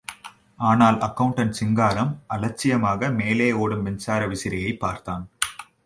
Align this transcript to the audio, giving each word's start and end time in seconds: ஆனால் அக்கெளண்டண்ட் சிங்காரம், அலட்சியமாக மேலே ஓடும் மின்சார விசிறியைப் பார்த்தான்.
ஆனால் 0.57 0.97
அக்கெளண்டண்ட் 0.97 1.49
சிங்காரம், 1.49 2.21
அலட்சியமாக 2.27 3.09
மேலே 3.09 3.51
ஓடும் 3.51 3.81
மின்சார 3.81 4.27
விசிறியைப் 4.27 4.79
பார்த்தான். 4.79 5.29